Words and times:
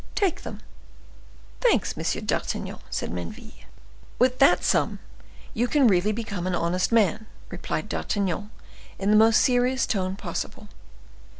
Take 0.15 0.41
them." 0.41 0.61
"Thanks, 1.59 1.95
Monsieur 1.95 2.21
d'Artagnan," 2.21 2.79
said 2.89 3.11
Menneville. 3.11 3.65
"With 4.17 4.39
that 4.39 4.63
sum 4.63 4.97
you 5.53 5.67
can 5.67 5.85
really 5.85 6.11
become 6.11 6.47
an 6.47 6.55
honest 6.55 6.91
man," 6.91 7.27
replied 7.49 7.87
D'Artagnan, 7.87 8.49
in 8.97 9.11
the 9.11 9.15
most 9.15 9.41
serious 9.41 9.85
tone 9.85 10.15
possible. 10.15 10.69